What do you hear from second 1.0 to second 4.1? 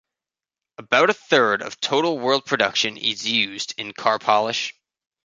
a third of total world production is used in